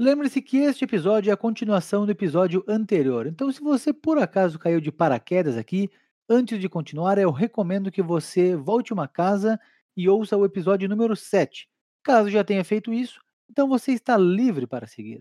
[0.00, 3.26] Lembre-se que este episódio é a continuação do episódio anterior.
[3.26, 5.90] Então, se você por acaso caiu de paraquedas aqui,
[6.28, 9.58] antes de continuar, eu recomendo que você volte uma casa
[9.96, 11.68] e ouça o episódio número 7.
[12.04, 15.20] Caso já tenha feito isso, então você está livre para seguir.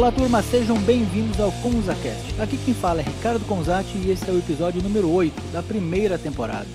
[0.00, 2.40] Olá turma, sejam bem-vindos ao ConzaCast.
[2.40, 6.18] Aqui quem fala é Ricardo Conzati e esse é o episódio número 8 da primeira
[6.18, 6.66] temporada.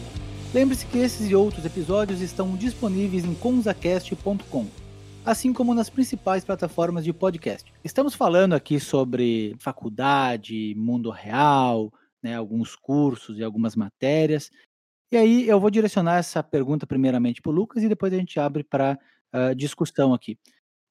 [0.53, 4.67] Lembre-se que esses e outros episódios estão disponíveis em conzacast.com,
[5.25, 7.73] assim como nas principais plataformas de podcast.
[7.83, 14.51] Estamos falando aqui sobre faculdade, mundo real, né, alguns cursos e algumas matérias.
[15.11, 18.39] E aí eu vou direcionar essa pergunta primeiramente para o Lucas e depois a gente
[18.39, 18.99] abre para
[19.33, 20.37] uh, discussão aqui.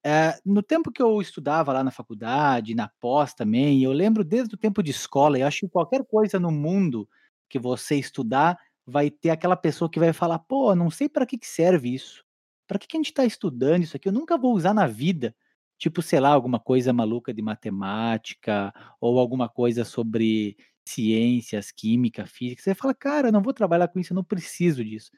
[0.05, 4.53] Eh, no tempo que eu estudava lá na faculdade, na pós também, eu lembro desde
[4.53, 7.09] o tempo de escola, eu acho que qualquer coisa no mundo
[7.49, 11.37] que você estudar, vai ter aquela pessoa que vai falar: "Pô, não sei para que
[11.39, 12.23] que serve isso.
[12.67, 14.07] Para que que a gente está estudando isso aqui?
[14.09, 15.35] Eu nunca vou usar na vida".
[15.79, 20.55] Tipo, sei lá, alguma coisa maluca de matemática ou alguma coisa sobre
[20.87, 22.61] ciências, química, física.
[22.61, 25.09] Você fala: "Cara, eu não vou trabalhar com isso, eu não preciso disso".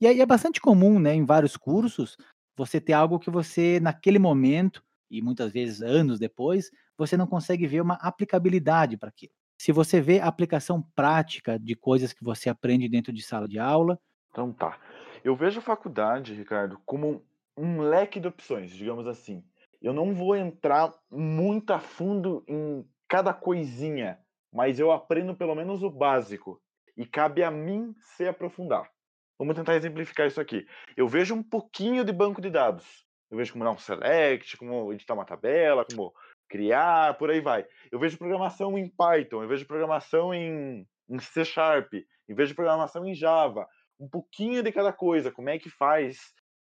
[0.00, 2.16] E aí é bastante comum, né, em vários cursos,
[2.60, 7.66] você ter algo que você, naquele momento, e muitas vezes anos depois, você não consegue
[7.66, 9.32] ver uma aplicabilidade para aquilo.
[9.56, 13.58] Se você vê a aplicação prática de coisas que você aprende dentro de sala de
[13.58, 13.98] aula.
[14.30, 14.78] Então tá.
[15.24, 17.24] Eu vejo a faculdade, Ricardo, como
[17.56, 19.42] um leque de opções, digamos assim.
[19.80, 24.18] Eu não vou entrar muito a fundo em cada coisinha,
[24.52, 26.60] mas eu aprendo pelo menos o básico.
[26.94, 28.90] E cabe a mim se aprofundar.
[29.40, 30.66] Vamos tentar exemplificar isso aqui.
[30.94, 33.06] Eu vejo um pouquinho de banco de dados.
[33.30, 36.12] Eu vejo como dar um select, como editar uma tabela, como
[36.46, 37.64] criar, por aí vai.
[37.90, 41.90] Eu vejo programação em Python, eu vejo programação em, em C Sharp,
[42.28, 43.66] eu vejo programação em Java.
[43.98, 46.18] Um pouquinho de cada coisa, como é que faz,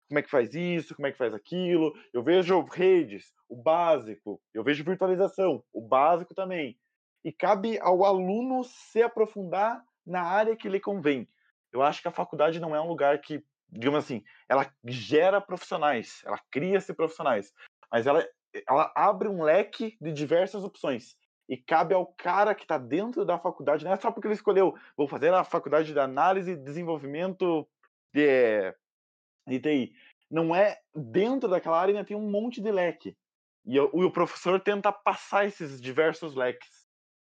[0.10, 1.94] como é que faz isso, como é que faz aquilo.
[2.12, 4.42] Eu vejo redes, o básico.
[4.52, 6.76] Eu vejo virtualização, o básico também.
[7.24, 11.28] E cabe ao aluno se aprofundar na área que lhe convém
[11.74, 16.22] eu acho que a faculdade não é um lugar que, digamos assim, ela gera profissionais,
[16.26, 17.52] ela cria-se profissionais,
[17.92, 18.26] mas ela,
[18.68, 21.18] ela abre um leque de diversas opções.
[21.50, 24.76] E cabe ao cara que está dentro da faculdade, não é só porque ele escolheu,
[24.96, 27.68] vou fazer a faculdade de análise e desenvolvimento
[28.14, 28.74] de,
[29.48, 29.94] de TI.
[30.32, 33.18] Não é dentro daquela área, ainda tem um monte de leque.
[33.66, 36.84] E o, professor tenta passar esses diversos leques.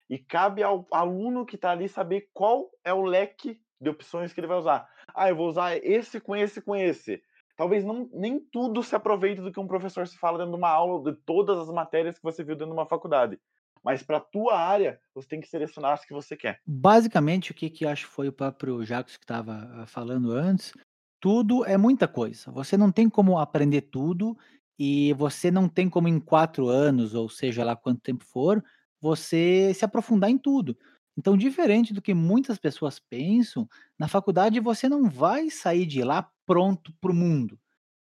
[0.08, 4.40] E cabe ao aluno que está ali saber qual é o leque de opções que
[4.40, 4.88] ele vai usar.
[5.14, 7.20] Ah, eu vou usar esse com esse com esse.
[7.56, 10.70] Talvez não, nem tudo se aproveite do que um professor se fala dentro de uma
[10.70, 13.38] aula, de todas as matérias que você viu dentro de uma faculdade.
[13.84, 16.60] Mas para a tua área, você tem que selecionar as que você quer.
[16.64, 20.72] Basicamente, o que, que acho foi o próprio Jacques que estava ah, falando antes,
[21.20, 22.50] tudo é muita coisa.
[22.52, 24.36] Você não tem como aprender tudo
[24.78, 28.64] e você não tem como em quatro anos, ou seja lá quanto tempo for,
[29.00, 30.76] você se aprofundar em tudo.
[31.16, 33.68] Então, diferente do que muitas pessoas pensam,
[33.98, 37.58] na faculdade você não vai sair de lá pronto para o mundo.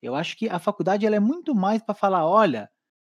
[0.02, 2.68] Eu acho que a faculdade ela é muito mais para falar, olha,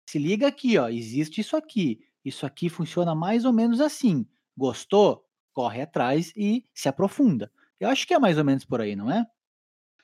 [0.09, 4.27] se liga aqui, ó, existe isso aqui, isso aqui funciona mais ou menos assim.
[4.57, 5.25] Gostou?
[5.53, 7.51] Corre atrás e se aprofunda.
[7.79, 9.25] Eu acho que é mais ou menos por aí, não é?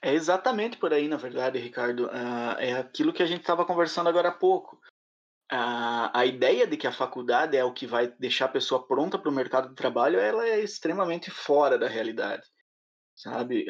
[0.02, 2.06] É exatamente por aí, na verdade, Ricardo.
[2.06, 4.80] Uh, é aquilo que a gente estava conversando agora há pouco
[5.50, 9.18] a, a ideia de que a faculdade é o que vai deixar a pessoa pronta
[9.18, 12.46] para o mercado de trabalho, ela é extremamente fora da realidade,
[13.16, 13.66] sabe?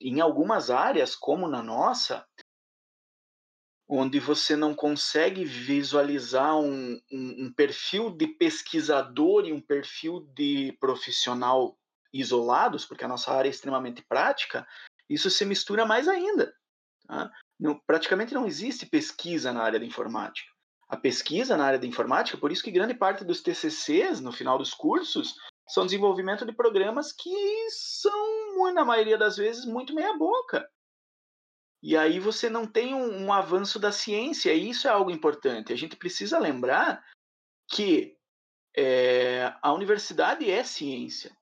[0.00, 2.26] Em algumas áreas, como na nossa,
[3.88, 10.76] onde você não consegue visualizar um, um, um, perfil de pesquisador e um perfil de
[10.80, 11.78] profissional
[12.12, 14.66] isolados, porque a nossa área é extremamente prática,
[15.08, 16.52] isso se mistura mais ainda.
[17.06, 17.30] Tá?
[17.60, 20.51] Não, praticamente não existe pesquisa na área de informática
[20.92, 24.58] a pesquisa na área da informática, por isso que grande parte dos TCCs, no final
[24.58, 25.34] dos cursos,
[25.66, 27.34] são desenvolvimento de programas que
[27.70, 30.68] são, na maioria das vezes, muito meia-boca.
[31.82, 35.72] E aí você não tem um, um, avanço da ciência, e isso é algo importante.
[35.72, 37.02] A gente precisa lembrar
[37.68, 38.14] que
[38.76, 41.34] é, a universidade é ciência,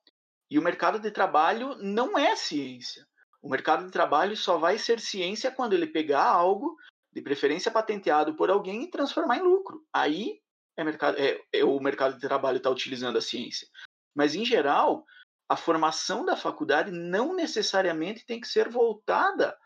[0.49, 3.05] e o mercado de trabalho não é ciência.
[3.43, 6.77] O mercado de trabalho só vai ser ciência quando ele pegar algo
[7.13, 9.85] de preferência patenteado por alguém e transformar em lucro.
[9.93, 10.41] Aí
[10.77, 13.69] é, mercado, é, é o mercado de trabalho está utilizando a ciência.
[14.15, 15.05] Mas, em geral,
[15.49, 19.57] a formação da faculdade não necessariamente tem que ser voltada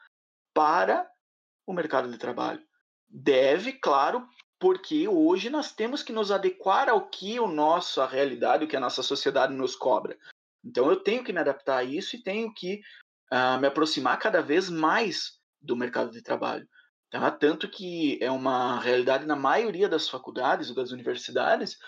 [0.52, 1.08] para
[1.66, 2.62] o mercado de trabalho.
[3.08, 4.26] Deve, claro,
[4.58, 9.02] porque hoje nós temos que nos adequar ao que a realidade, o que a nossa
[9.02, 10.18] sociedade nos cobra.
[10.64, 12.80] Então eu tenho que me adaptar a isso e tenho que
[13.32, 16.66] uh, me aproximar cada vez mais do mercado de trabalho.
[17.14, 17.30] Tá?
[17.30, 21.78] Tanto que é uma realidade na maioria das faculdades ou das universidades,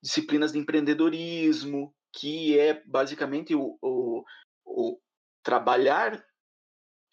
[0.00, 4.24] disciplinas de empreendedorismo, que é basicamente o, o,
[4.64, 5.00] o
[5.42, 6.24] trabalhar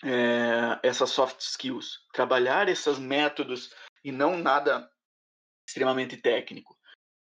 [0.03, 3.73] é, essas soft skills, trabalhar esses métodos
[4.03, 4.87] e não nada
[5.67, 6.77] extremamente técnico.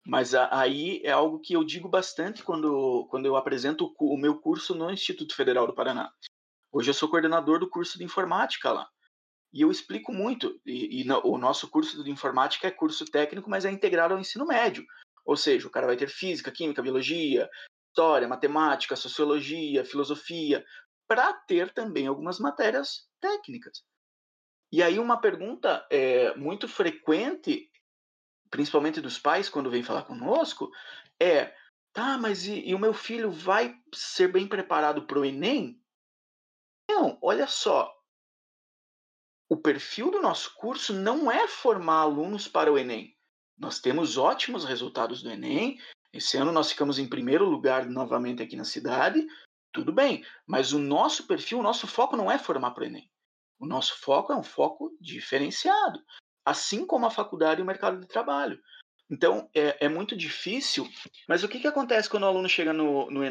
[0.07, 4.75] Mas aí é algo que eu digo bastante quando, quando eu apresento o meu curso
[4.75, 6.13] no Instituto Federal do Paraná.
[6.77, 8.87] Hoje eu sou coordenador do curso de informática lá.
[9.51, 10.61] E eu explico muito.
[10.67, 14.21] E, e no, o nosso curso de informática é curso técnico, mas é integrado ao
[14.21, 14.85] ensino médio.
[15.25, 17.49] Ou seja, o cara vai ter física, química, biologia,
[17.89, 20.63] história, matemática, sociologia, filosofia,
[21.09, 23.83] para ter também algumas matérias técnicas.
[24.71, 27.71] E aí uma pergunta é, muito frequente,
[28.51, 30.71] principalmente dos pais quando vêm falar conosco,
[31.19, 31.55] é:
[31.95, 35.81] tá, mas e, e o meu filho vai ser bem preparado para o Enem?
[36.97, 37.95] Não, olha só.
[39.51, 43.15] O perfil do nosso curso não é formar alunos para o Enem.
[43.59, 45.79] Nós temos ótimos resultados do Enem.
[46.11, 49.27] Esse ano nós ficamos em primeiro lugar novamente aqui na cidade,
[49.71, 53.11] tudo bem, mas o nosso perfil, o nosso foco não é formar para o Enem.
[53.59, 56.03] O nosso foco é um foco diferenciado,
[56.47, 58.59] assim como a faculdade e o mercado de trabalho.
[59.11, 60.89] Então, é, é muito difícil,
[61.29, 63.23] mas o que, que acontece quando o aluno chega no, no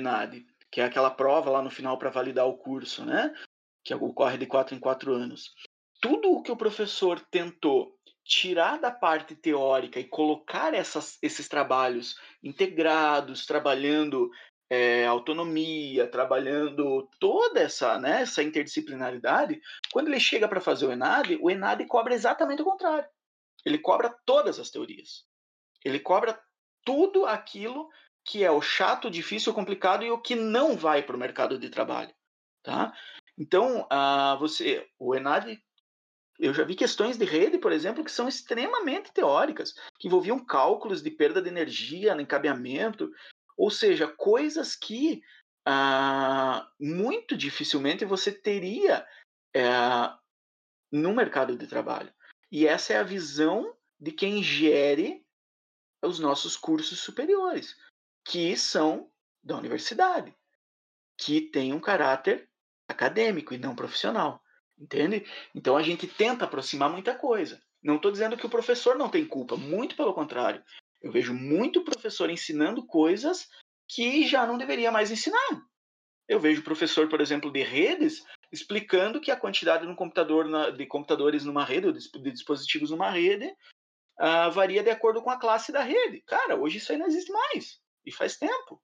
[0.71, 3.33] que é aquela prova lá no final para validar o curso, né?
[3.85, 5.53] Que ocorre de quatro em quatro anos.
[6.01, 7.95] Tudo o que o professor tentou
[8.25, 14.29] tirar da parte teórica e colocar essas, esses trabalhos integrados, trabalhando
[14.69, 19.61] é, autonomia, trabalhando toda essa, né, essa interdisciplinaridade,
[19.93, 23.07] quando ele chega para fazer o ENAD, o ENAD cobra exatamente o contrário.
[23.63, 25.25] Ele cobra todas as teorias.
[25.83, 26.39] Ele cobra
[26.83, 27.89] tudo aquilo
[28.23, 31.69] que é o chato, difícil, complicado e o que não vai para o mercado de
[31.69, 32.13] trabalho.
[32.63, 32.91] Tá?
[33.37, 35.61] Então, uh, você, o ENAD,
[36.39, 41.01] eu já vi questões de rede, por exemplo, que são extremamente teóricas, que envolviam cálculos
[41.01, 43.11] de perda de energia, encabeamento,
[43.57, 45.21] ou seja, coisas que
[45.65, 49.05] ah, muito dificilmente você teria
[49.55, 50.13] eh,
[50.91, 52.13] no mercado de trabalho.
[52.51, 55.25] E essa é a visão de quem gere
[56.03, 57.75] os nossos cursos superiores,
[58.23, 59.09] que são
[59.43, 60.35] da universidade,
[61.17, 62.49] que tem um caráter
[62.95, 64.41] acadêmico e não profissional.
[64.77, 65.25] Entende?
[65.53, 67.61] Então a gente tenta aproximar muita coisa.
[67.81, 70.63] Não estou dizendo que o professor não tem culpa, muito pelo contrário.
[71.01, 73.47] Eu vejo muito professor ensinando coisas
[73.87, 75.61] que já não deveria mais ensinar.
[76.27, 81.45] Eu vejo professor, por exemplo, de redes, explicando que a quantidade no computador, de computadores
[81.45, 83.45] numa rede, ou de dispositivos numa rede,
[84.19, 86.21] uh, varia de acordo com a classe da rede.
[86.21, 87.79] Cara, hoje isso aí não existe mais.
[88.03, 88.81] E faz tempo.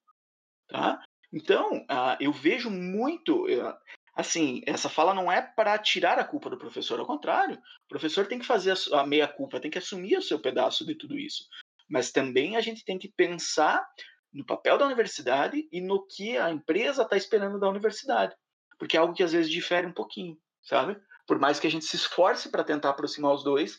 [0.67, 1.03] Tá?
[1.33, 3.45] Então, uh, eu vejo muito.
[3.45, 3.75] Uh,
[4.13, 7.55] assim, essa fala não é para tirar a culpa do professor, ao contrário.
[7.55, 10.95] O professor tem que fazer a, a meia-culpa, tem que assumir o seu pedaço de
[10.95, 11.45] tudo isso
[11.91, 13.85] mas também a gente tem que pensar
[14.33, 18.33] no papel da universidade e no que a empresa está esperando da universidade,
[18.79, 20.97] porque é algo que às vezes difere um pouquinho, sabe?
[21.27, 23.77] Por mais que a gente se esforce para tentar aproximar os dois,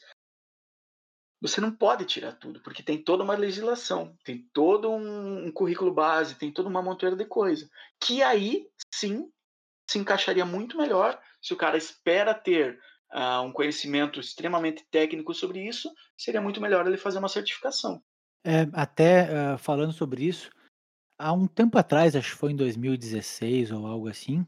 [1.40, 5.92] você não pode tirar tudo, porque tem toda uma legislação, tem todo um, um currículo
[5.92, 9.26] base, tem toda uma montoeira de coisa, que aí sim
[9.92, 12.78] se encaixaria muito melhor se o cara espera ter
[13.12, 18.02] uh, um conhecimento extremamente técnico sobre isso, seria muito melhor ele fazer uma certificação.
[18.44, 20.50] É, até uh, falando sobre isso,
[21.18, 24.46] há um tempo atrás, acho que foi em 2016 ou algo assim,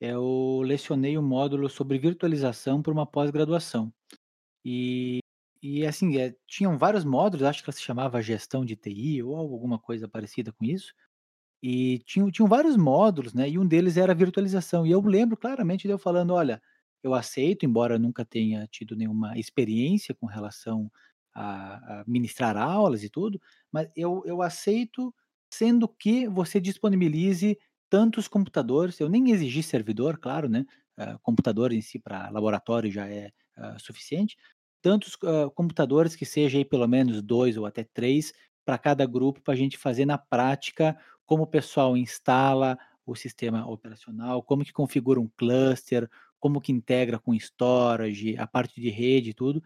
[0.00, 3.92] eu lecionei um módulo sobre virtualização para uma pós-graduação.
[4.64, 5.18] E,
[5.62, 9.36] e assim, é, tinham vários módulos, acho que ela se chamava gestão de TI ou
[9.36, 10.92] alguma coisa parecida com isso.
[11.62, 13.48] E tinham, tinham vários módulos, né?
[13.48, 14.86] E um deles era virtualização.
[14.86, 16.60] E eu lembro claramente de eu falando: olha,
[17.02, 20.90] eu aceito, embora nunca tenha tido nenhuma experiência com relação
[21.34, 23.40] a, a ministrar aulas e tudo,
[23.72, 25.14] mas eu, eu aceito
[25.52, 27.58] sendo que você disponibilize
[27.90, 30.64] tantos computadores, eu nem exigi servidor, claro, né?
[30.98, 34.36] Uh, computador em si para laboratório já é uh, suficiente,
[34.82, 38.32] tantos uh, computadores que seja aí pelo menos dois ou até três
[38.64, 40.96] para cada grupo para a gente fazer na prática
[41.32, 46.06] como o pessoal instala o sistema operacional, como que configura um cluster,
[46.38, 49.62] como que integra com storage, a parte de rede e tudo.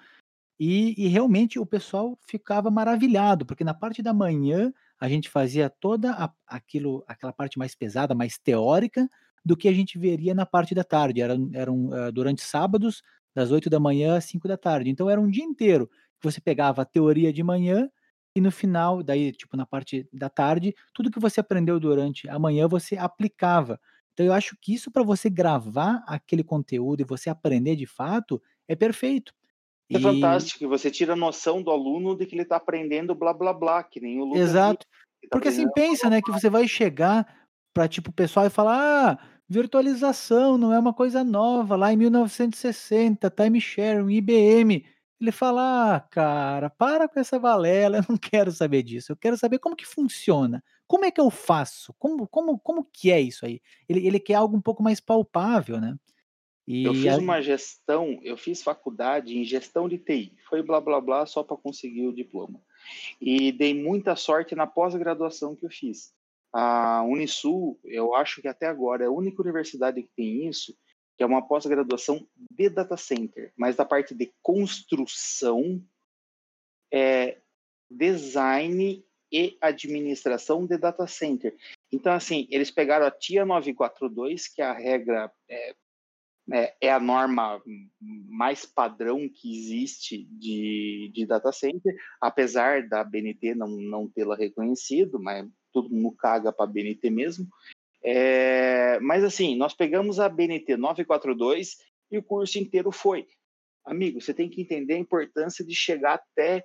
[0.60, 5.68] E, e, realmente o pessoal ficava maravilhado, porque na parte da manhã a gente fazia
[5.68, 9.10] toda a, aquilo, aquela parte mais pesada, mais teórica,
[9.44, 11.20] do que a gente veria na parte da tarde.
[11.20, 13.02] Eram, eram uh, durante sábados,
[13.34, 14.88] das 8 da manhã às 5 da tarde.
[14.88, 15.90] Então era um dia inteiro.
[16.22, 17.90] Você pegava a teoria de manhã
[18.36, 22.38] e no final, daí, tipo, na parte da tarde, tudo que você aprendeu durante a
[22.38, 23.80] manhã você aplicava.
[24.12, 28.40] Então eu acho que isso para você gravar aquele conteúdo e você aprender de fato
[28.68, 29.32] é perfeito.
[29.90, 30.02] É e...
[30.02, 33.82] fantástico, você tira a noção do aluno de que ele está aprendendo blá blá blá,
[33.82, 34.42] que nem o Lucas.
[34.42, 34.86] Exato.
[34.86, 37.26] Tá Porque assim, pensa, né, que você vai chegar
[37.72, 41.96] para tipo o pessoal e falar: "Ah, virtualização não é uma coisa nova, lá em
[41.96, 44.84] 1960, time sharing, IBM".
[45.20, 49.12] Ele fala: "Ah, cara, para com essa balela, eu não quero saber disso.
[49.12, 50.62] Eu quero saber como que funciona.
[50.86, 51.94] Como é que eu faço?
[51.98, 53.60] Como como como que é isso aí?".
[53.88, 55.96] Ele ele quer algo um pouco mais palpável, né?
[56.66, 57.18] E eu fiz a...
[57.18, 60.32] uma gestão, eu fiz faculdade em gestão de TI.
[60.48, 62.60] Foi blá blá blá só para conseguir o diploma.
[63.20, 66.12] E dei muita sorte na pós-graduação que eu fiz.
[66.52, 70.74] A Unisul, eu acho que até agora é a única universidade que tem isso,
[71.16, 75.82] que é uma pós-graduação de data center, mas da parte de construção,
[76.92, 77.38] é
[77.90, 81.56] design e administração de data center.
[81.90, 85.74] Então, assim, eles pegaram a TIA 942, que é a regra é,
[86.52, 87.60] é, é, a norma
[88.00, 95.18] mais padrão que existe de, de data center, apesar da BNT não, não tê-la reconhecido,
[95.18, 97.48] mas todo mundo caga para a BNT mesmo.
[98.06, 101.76] É, mas assim, nós pegamos a BNT 942
[102.10, 103.26] e o curso inteiro foi.
[103.84, 106.62] Amigo, você tem que entender a importância de chegar até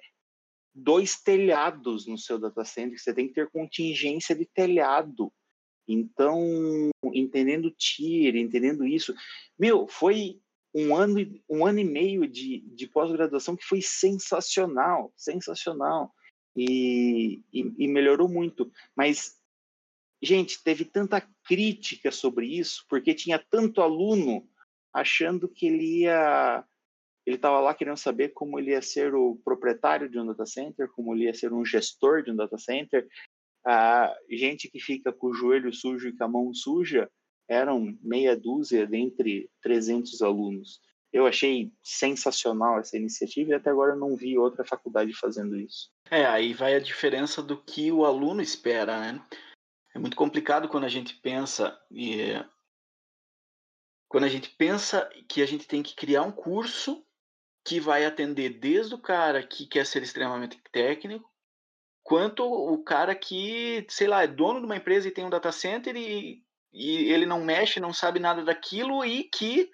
[0.74, 5.32] dois telhados no seu data center, você tem que ter contingência de telhado
[5.88, 9.14] então, entendendo tier, entendendo isso,
[9.58, 10.40] meu, foi
[10.74, 11.20] um ano,
[11.50, 16.14] um ano e meio de, de pós-graduação que foi sensacional, sensacional.
[16.56, 18.72] E, e, e, melhorou muito.
[18.96, 19.38] Mas,
[20.22, 24.48] gente, teve tanta crítica sobre isso, porque tinha tanto aluno
[24.94, 26.64] achando que ele ia.
[27.26, 30.90] Ele estava lá querendo saber como ele ia ser o proprietário de um data center,
[30.90, 33.08] como ele ia ser um gestor de um data center,
[33.66, 37.10] a gente que fica com o joelho sujo e com a mão suja
[37.48, 40.80] eram meia dúzia dentre 300 alunos.
[41.12, 45.92] Eu achei sensacional essa iniciativa e até agora não vi outra faculdade fazendo isso.
[46.10, 49.22] É, aí vai a diferença do que o aluno espera, né?
[49.94, 52.34] É muito complicado quando a gente pensa e
[54.08, 57.06] quando a gente pensa que a gente tem que criar um curso
[57.66, 61.32] que vai atender desde o cara que quer ser extremamente técnico
[62.04, 65.52] quanto o cara que, sei lá, é dono de uma empresa e tem um data
[65.52, 66.44] center e,
[66.74, 69.72] e ele não mexe, não sabe nada daquilo e que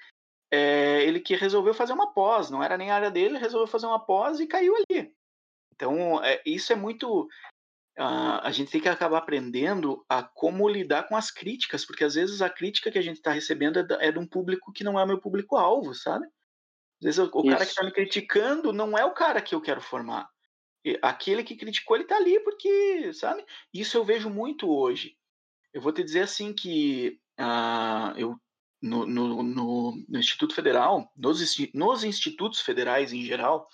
[0.52, 3.86] é, ele que resolveu fazer uma pós, não era nem a área dele, resolveu fazer
[3.86, 5.14] uma pós e caiu ali.
[5.74, 7.28] Então, é, isso é muito.
[7.98, 12.14] Uh, a gente tem que acabar aprendendo a como lidar com as críticas, porque às
[12.14, 15.00] vezes a crítica que a gente está recebendo é, é de um público que não
[15.00, 16.26] é meu público-alvo, sabe?
[16.26, 19.62] Às vezes o, o cara que está me criticando não é o cara que eu
[19.62, 20.30] quero formar
[21.02, 23.44] aquele que criticou, ele está ali porque, sabe?
[23.74, 25.18] Isso eu vejo muito hoje.
[25.74, 28.36] Eu vou te dizer assim que uh, eu
[28.82, 33.68] no, no, no, no, Instituto Federal, nos, nos institutos federais em geral,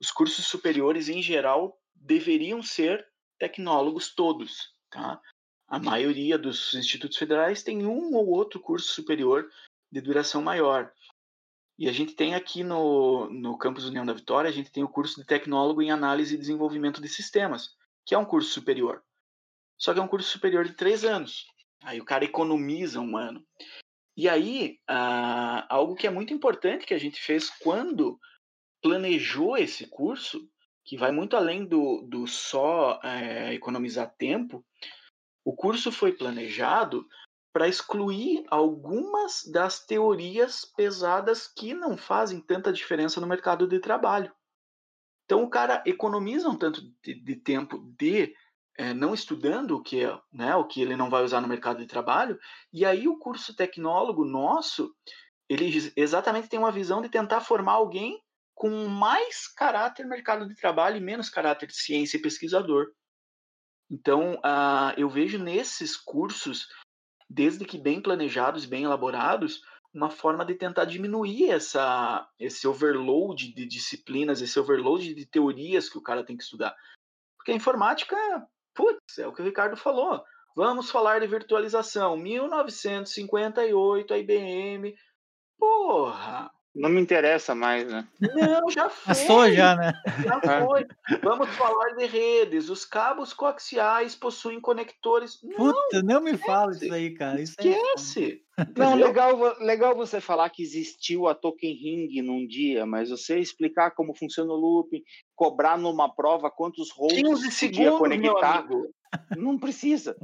[0.00, 3.06] os cursos superiores em geral deveriam ser
[3.38, 5.20] tecnólogos todos, tá?
[5.68, 9.50] A maioria dos institutos federais tem um ou outro curso superior
[9.90, 10.92] de duração maior.
[11.78, 14.88] E a gente tem aqui no, no campus União da Vitória, a gente tem o
[14.88, 17.74] curso de tecnólogo em análise e desenvolvimento de sistemas,
[18.04, 19.02] que é um curso superior.
[19.78, 21.46] Só que é um curso superior de três anos.
[21.82, 23.46] Aí o cara economiza um ano.
[24.16, 28.18] E aí, ah, algo que é muito importante que a gente fez quando
[28.80, 30.48] planejou esse curso,
[30.86, 34.64] que vai muito além do, do só é, economizar tempo,
[35.44, 37.06] o curso foi planejado
[37.52, 44.32] para excluir algumas das teorias pesadas que não fazem tanta diferença no mercado de trabalho.
[45.24, 48.32] Então o cara economiza um tanto de, de tempo de
[48.78, 50.02] é, não estudando o que,
[50.32, 52.38] né, o que ele não vai usar no mercado de trabalho,
[52.72, 54.94] e aí o curso tecnólogo nosso,
[55.48, 58.20] ele exatamente tem uma visão de tentar formar alguém
[58.56, 62.90] com mais caráter mercado de trabalho e menos caráter de ciência e pesquisador.
[63.88, 66.66] Então, uh, eu vejo nesses cursos
[67.28, 69.60] desde que bem planejados bem elaborados,
[69.92, 75.98] uma forma de tentar diminuir essa, esse overload de disciplinas, esse overload de teorias que
[75.98, 76.74] o cara tem que estudar.
[77.36, 78.16] Porque a informática,
[78.74, 80.24] putz, é o que o Ricardo falou.
[80.54, 82.16] Vamos falar de virtualização.
[82.16, 84.96] 1958, a IBM.
[85.58, 86.50] Porra!
[86.76, 88.06] Não me interessa mais, né?
[88.20, 89.06] Não, já foi.
[89.06, 89.94] Passou já, né?
[90.22, 90.86] Já foi.
[91.22, 92.68] Vamos falar de redes.
[92.68, 95.36] Os cabos coaxiais possuem conectores.
[95.36, 97.40] Puta, não, não me fala isso aí, cara.
[97.40, 98.42] Isso esquece.
[98.58, 98.66] É...
[98.76, 103.92] Não, legal, legal você falar que existiu a Token Ring num dia, mas você explicar
[103.92, 105.02] como funciona o loop,
[105.34, 108.66] cobrar numa prova quantos 15 segundos, conectar.
[109.36, 110.16] Não precisa.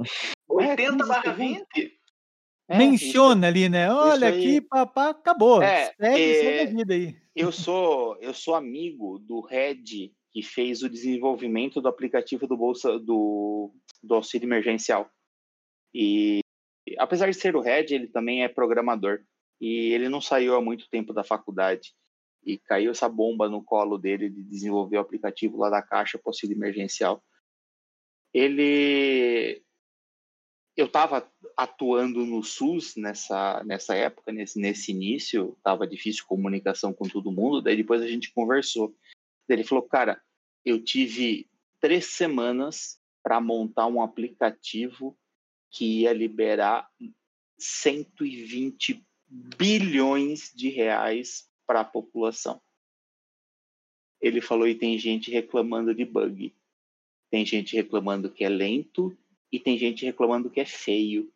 [0.48, 2.01] 80 é, barra 20.
[2.72, 3.92] É, Menciona isso, ali, né?
[3.92, 5.62] Olha aqui, papá, acabou.
[5.62, 7.16] É, segue, é, segue a vida aí.
[7.36, 12.98] Eu sou, eu sou amigo do Red que fez o desenvolvimento do aplicativo do bolsa
[12.98, 13.70] do,
[14.02, 15.10] do auxílio emergencial.
[15.94, 16.40] E
[16.98, 19.20] apesar de ser o Red, ele também é programador.
[19.60, 21.92] E ele não saiu há muito tempo da faculdade.
[22.44, 26.30] E caiu essa bomba no colo dele de desenvolver o aplicativo lá da Caixa para
[26.30, 27.22] auxílio emergencial.
[28.32, 29.62] Ele
[30.76, 37.08] eu estava atuando no SUS nessa, nessa época, nesse, nesse início, estava difícil comunicação com
[37.08, 38.94] todo mundo, daí depois a gente conversou.
[39.48, 40.20] Ele falou, cara,
[40.64, 41.48] eu tive
[41.80, 45.16] três semanas para montar um aplicativo
[45.70, 46.88] que ia liberar
[47.58, 52.60] 120 bilhões de reais para a população.
[54.20, 56.54] Ele falou, e tem gente reclamando de bug.
[57.30, 59.16] Tem gente reclamando que é lento,
[59.52, 61.30] e tem gente reclamando que é feio.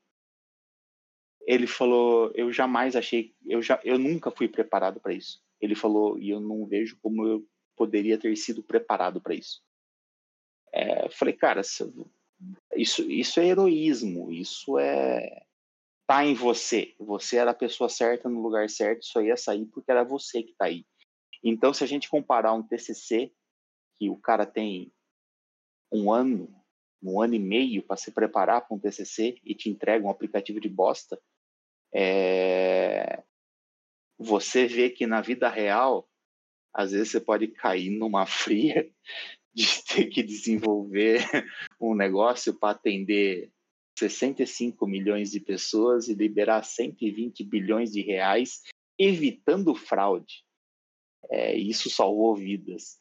[1.46, 5.44] Ele falou, eu jamais achei, eu já, eu nunca fui preparado para isso.
[5.60, 7.46] Ele falou, e eu não vejo como eu
[7.76, 9.62] poderia ter sido preparado para isso.
[10.72, 11.60] É, falei, cara,
[12.74, 15.44] isso, isso é heroísmo, isso é
[16.06, 16.94] tá em você.
[16.98, 20.54] Você era a pessoa certa no lugar certo, só ia sair porque era você que
[20.54, 20.86] tá aí.
[21.42, 23.32] Então, se a gente comparar um TCC
[23.98, 24.92] que o cara tem
[25.92, 26.54] um ano
[27.02, 30.60] um ano e meio para se preparar para um TCC e te entrega um aplicativo
[30.60, 31.20] de bosta,
[31.94, 33.22] é...
[34.18, 36.08] você vê que na vida real,
[36.74, 38.90] às vezes você pode cair numa fria
[39.54, 41.20] de ter que desenvolver
[41.80, 43.50] um negócio para atender
[43.98, 48.62] 65 milhões de pessoas e liberar 120 bilhões de reais,
[48.98, 50.44] evitando fraude.
[51.30, 52.98] É, isso salvou vidas.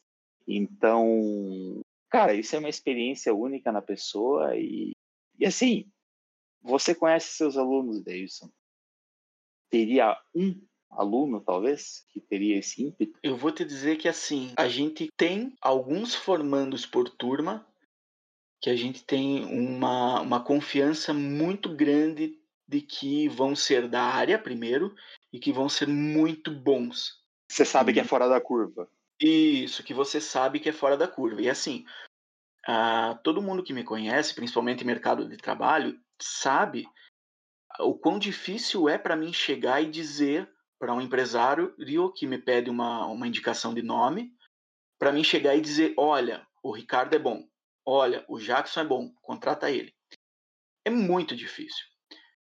[0.48, 1.82] Então,
[2.16, 4.94] Cara, isso é uma experiência única na pessoa e,
[5.38, 5.92] e assim,
[6.62, 8.50] você conhece seus alunos, Davidson?
[9.70, 10.58] Teria um
[10.90, 13.20] aluno, talvez, que teria esse ímpeto?
[13.22, 17.68] Eu vou te dizer que, assim, a gente tem alguns formandos por turma
[18.62, 24.40] que a gente tem uma, uma confiança muito grande de que vão ser da área,
[24.40, 24.96] primeiro,
[25.34, 27.22] e que vão ser muito bons.
[27.52, 28.90] Você sabe que é fora da curva.
[29.20, 31.42] Isso, que você sabe que é fora da curva.
[31.42, 31.86] E assim,
[32.68, 36.86] uh, todo mundo que me conhece, principalmente em mercado de trabalho, sabe
[37.80, 40.50] o quão difícil é para mim chegar e dizer
[40.80, 41.76] para um empresário
[42.16, 44.34] que me pede uma, uma indicação de nome,
[45.00, 47.48] para mim chegar e dizer: olha, o Ricardo é bom,
[47.86, 49.94] olha, o Jackson é bom, contrata ele.
[50.84, 51.86] É muito difícil.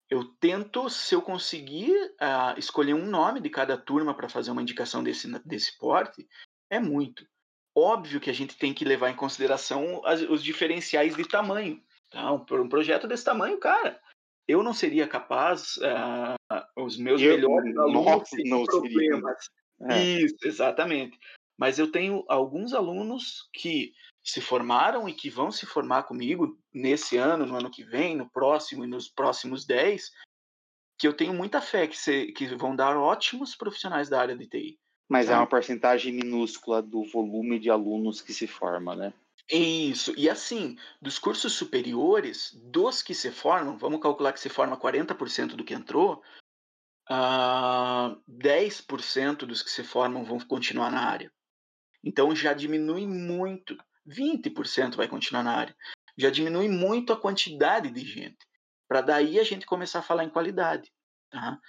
[0.09, 4.61] Eu tento, se eu conseguir uh, escolher um nome de cada turma para fazer uma
[4.61, 6.27] indicação desse, desse porte,
[6.73, 7.25] é muito.
[7.75, 11.81] Óbvio que a gente tem que levar em consideração as, os diferenciais de tamanho.
[12.09, 12.31] Tá?
[12.31, 13.99] Um, um, projeto desse tamanho, cara,
[14.47, 19.49] eu não seria capaz, uh, os meus eu, melhores alunos não problemas.
[19.89, 20.03] É.
[20.03, 21.17] Isso, exatamente.
[21.57, 27.17] Mas eu tenho alguns alunos que se formaram e que vão se formar comigo nesse
[27.17, 30.11] ano, no ano que vem, no próximo e nos próximos 10,
[30.97, 34.47] que eu tenho muita fé que, se, que vão dar ótimos profissionais da área de
[34.47, 34.79] TI.
[35.09, 39.13] Mas é uma porcentagem minúscula do volume de alunos que se forma, né?
[39.49, 40.13] Isso.
[40.17, 45.55] E assim, dos cursos superiores, dos que se formam, vamos calcular que se forma 40%
[45.55, 46.21] do que entrou, uh,
[47.09, 51.31] ah, 10% dos que se formam vão continuar na área.
[52.03, 53.77] Então já diminui muito.
[54.07, 55.75] 20% vai continuar na área.
[56.17, 58.45] Já diminui muito a quantidade de gente.
[58.87, 60.91] Para daí a gente começar a falar em qualidade.
[61.29, 61.59] Tá?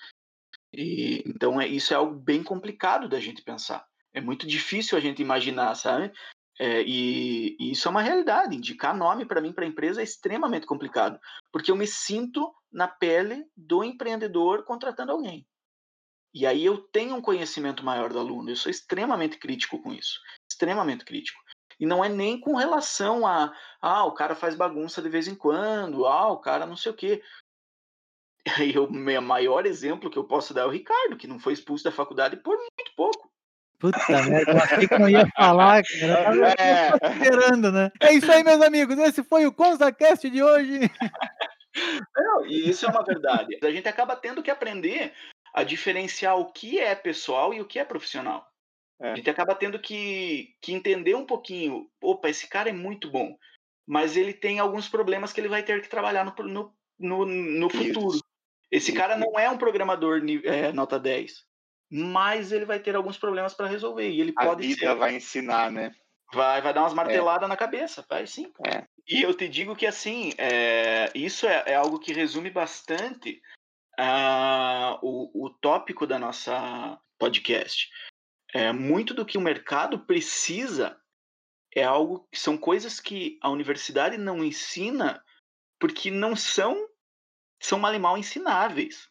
[0.76, 3.86] E, então, é, isso é algo bem complicado da gente pensar.
[4.12, 6.12] É muito difícil a gente imaginar, sabe?
[6.58, 8.56] É, e, e, isso é uma realidade.
[8.56, 11.18] Indicar nome para mim, para empresa, é extremamente complicado,
[11.52, 15.46] porque eu me sinto na pele do empreendedor contratando alguém.
[16.32, 18.50] E aí eu tenho um conhecimento maior do aluno.
[18.50, 21.40] Eu sou extremamente crítico com isso, extremamente crítico.
[21.78, 25.34] E não é nem com relação a, ah, o cara faz bagunça de vez em
[25.34, 27.22] quando, ah, o cara não sei o quê.
[28.60, 31.54] E o meu maior exemplo que eu posso dar é o Ricardo, que não foi
[31.54, 33.32] expulso da faculdade por muito pouco.
[33.78, 36.34] Puta merda, eu achei que não ia falar, cara.
[36.34, 36.90] Eu é.
[37.12, 37.90] esperando, né?
[38.00, 38.96] É isso aí, meus amigos.
[38.98, 40.80] Esse foi o ConzaCast de hoje.
[42.16, 43.58] Não, e isso é uma verdade.
[43.62, 45.12] A gente acaba tendo que aprender
[45.52, 48.46] a diferenciar o que é pessoal e o que é profissional.
[49.00, 49.10] É.
[49.10, 51.88] A gente acaba tendo que, que entender um pouquinho.
[52.00, 53.36] Opa, esse cara é muito bom,
[53.86, 57.68] mas ele tem alguns problemas que ele vai ter que trabalhar no, no, no, no
[57.68, 58.18] futuro.
[58.74, 61.44] Esse cara não é um programador é, nota 10,
[61.88, 64.10] mas ele vai ter alguns problemas para resolver.
[64.10, 64.96] E ele a pode vida ser...
[64.96, 65.94] vai ensinar, né?
[66.32, 67.48] Vai, vai dar umas marteladas é.
[67.48, 68.52] na cabeça, vai sim.
[68.66, 68.84] É.
[69.06, 73.40] E eu te digo que assim, é, isso é, é, algo que resume bastante
[73.96, 77.88] uh, o, o tópico da nossa podcast.
[78.52, 80.98] É, muito do que o mercado precisa
[81.72, 85.22] é algo que são coisas que a universidade não ensina
[85.78, 86.88] porque não são
[87.64, 89.08] são mal ensináveis,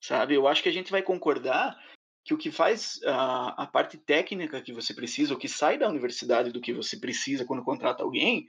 [0.00, 0.34] sabe?
[0.34, 1.76] Eu acho que a gente vai concordar
[2.24, 5.88] que o que faz a, a parte técnica que você precisa, o que sai da
[5.88, 8.46] universidade do que você precisa quando contrata alguém,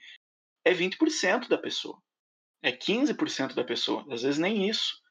[0.63, 1.97] é 20% da pessoa.
[2.61, 4.05] É 15% da pessoa.
[4.11, 5.01] Às vezes nem isso.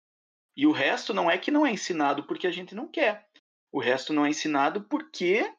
[0.57, 3.27] E o resto não é que não é ensinado porque a gente não quer.
[3.73, 5.53] O resto não é ensinado porque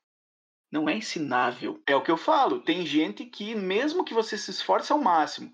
[0.72, 1.82] não é ensinável.
[1.86, 2.62] É o que eu falo.
[2.62, 5.54] Tem gente que, mesmo que você se esforce ao máximo,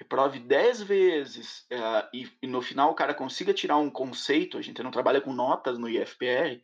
[0.00, 4.62] reprove 10 vezes uh, e, e, no final o cara consiga tirar um conceito, a
[4.62, 6.62] gente não trabalha com notas no IFPR,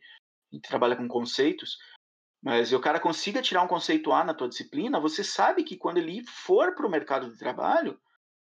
[0.51, 1.77] a gente trabalha com conceitos,
[2.43, 5.99] mas o cara consiga tirar um conceito A na tua disciplina, você sabe que quando
[5.99, 7.99] ele for para o mercado de trabalho,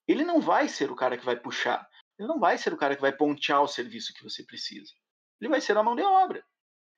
[0.08, 2.96] ele não vai ser o cara que vai puxar, ele não vai ser o cara
[2.96, 4.92] que vai pontear o serviço que você precisa.
[5.40, 6.44] Ele vai ser a mão de obra.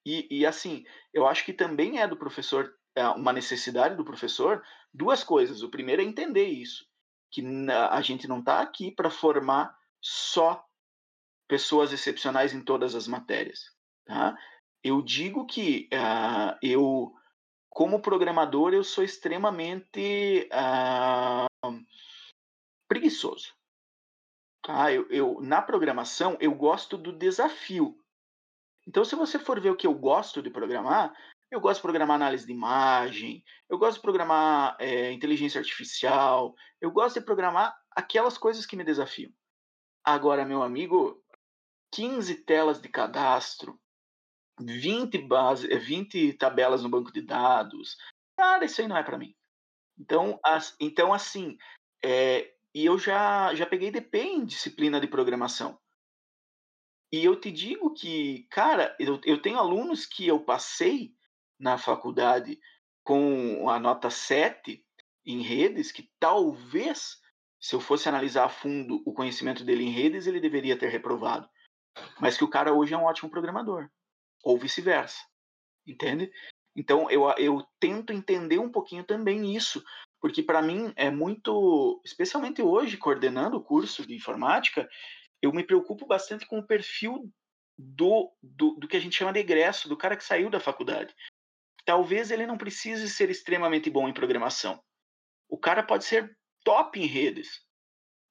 [0.05, 4.65] E, e assim, eu acho que também é do professor, é uma necessidade do professor,
[4.93, 5.63] duas coisas.
[5.63, 6.85] O primeiro é entender isso,
[7.33, 10.65] que a gente não está aqui para formar só
[11.49, 13.75] pessoas excepcionais em todas as matérias.
[14.05, 14.37] Tá?
[14.85, 17.15] Eu digo que uh, eu,
[17.71, 21.85] como programador, eu sou extremamente uh,
[22.87, 23.55] preguiçoso.
[24.63, 24.93] Tá?
[24.93, 27.99] Eu, eu, na programação, eu gosto do desafio.
[28.87, 31.15] Então, se você for ver o que eu gosto de programar,
[31.53, 36.91] eu gosto de programar análise de imagem, eu gosto de programar é, inteligência artificial, eu
[36.91, 39.31] gosto de programar aquelas coisas que me desafiam.
[40.03, 41.23] Agora, meu amigo,
[41.93, 43.79] 15 telas de cadastro,
[44.59, 47.99] 20, base, 20 eh, tabelas no banco de dados.
[48.35, 49.35] Cara, isso aí não é para mim.
[49.99, 51.59] Então, as, então assim,
[52.03, 55.79] é, e eu já, já peguei DP em disciplina de programação.
[57.13, 61.15] E eu te digo que, cara, eu, eu tenho alunos que eu passei
[61.63, 62.59] na faculdade
[63.05, 64.85] com a nota 7
[65.25, 67.21] em redes, que talvez,
[67.61, 71.49] se eu fosse analisar a fundo o conhecimento dele em redes, ele deveria ter reprovado.
[72.21, 73.89] Mas que o cara hoje é um ótimo programador
[74.43, 75.23] ou vice-versa,
[75.87, 76.33] entende?
[76.75, 79.85] Então eu, eu tento entender um pouquinho também isso,
[80.21, 84.89] porque para mim é muito, especialmente hoje coordenando o curso de informática,
[85.41, 87.31] eu me preocupo bastante com o perfil
[87.79, 91.15] do, do, do que a gente chama de egresso, do cara que saiu da faculdade.
[91.85, 94.83] Talvez ele não precise ser extremamente bom em programação.
[95.49, 97.61] O cara pode ser top em redes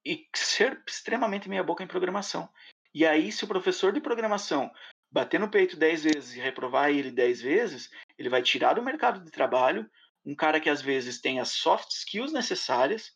[0.05, 2.49] e ser extremamente meia boca em programação.
[2.93, 4.71] E aí, se o professor de programação
[5.11, 9.23] bater no peito 10 vezes e reprovar ele 10 vezes, ele vai tirar do mercado
[9.23, 9.89] de trabalho
[10.25, 13.11] um cara que às vezes tem as soft skills necessárias,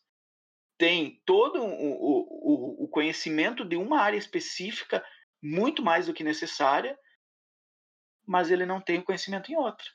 [0.78, 5.06] tem todo o, o, o conhecimento de uma área específica
[5.42, 6.98] muito mais do que necessária,
[8.26, 9.86] mas ele não tem o conhecimento em outra.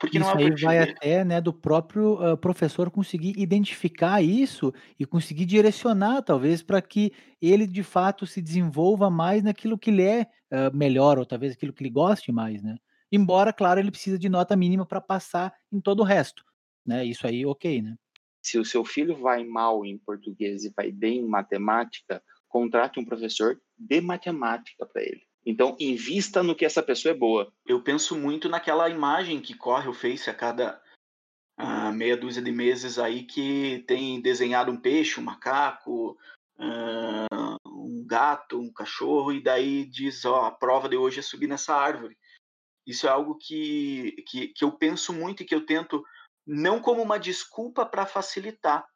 [0.00, 4.72] Porque isso não é aí vai até né, do próprio uh, professor conseguir identificar isso
[4.98, 10.02] e conseguir direcionar, talvez, para que ele de fato se desenvolva mais naquilo que lhe
[10.02, 12.76] é uh, melhor, ou talvez aquilo que ele goste mais, né?
[13.12, 16.42] Embora, claro, ele precisa de nota mínima para passar em todo o resto,
[16.86, 17.04] né?
[17.04, 17.94] Isso aí, ok, né?
[18.42, 23.04] Se o seu filho vai mal em português e vai bem em matemática, contrate um
[23.04, 25.29] professor de matemática para ele.
[25.44, 27.52] Então, invista no que essa pessoa é boa.
[27.66, 30.80] Eu penso muito naquela imagem que corre o Face a cada
[31.58, 36.18] uh, meia dúzia de meses aí que tem desenhado um peixe, um macaco,
[36.58, 41.46] uh, um gato, um cachorro, e daí diz, ó, a prova de hoje é subir
[41.46, 42.18] nessa árvore.
[42.86, 46.04] Isso é algo que, que, que eu penso muito e que eu tento,
[46.46, 48.86] não como uma desculpa para facilitar,